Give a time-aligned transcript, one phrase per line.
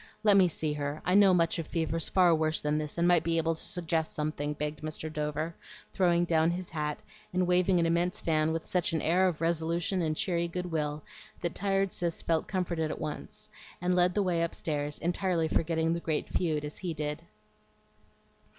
[0.23, 3.23] Let me see her; I know much of fevers far worse than this, and might
[3.23, 5.13] be able to suggest something," begged Mr.
[5.13, 5.53] Dover,
[5.93, 10.01] throwing down his hat, and waving an immense fan with such an air of resolution
[10.01, 11.03] and cheery good will
[11.41, 13.47] that tired Cis felt comforted at once,
[13.79, 17.21] and led the way upstairs entirely forgetting the great feud, as he did.